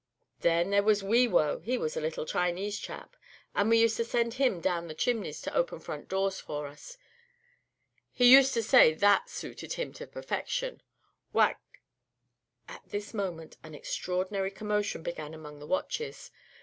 [0.39, 3.15] Then there was Wee Wo, he was a little Chinese chap,
[3.53, 6.97] and we used to send him down the chimneys to open front doors for us.
[8.11, 10.81] He used to say that sooted him to perfection.
[11.35, 11.57] Wac"
[12.67, 16.31] At this moment an extraordinary commotion began among the watches.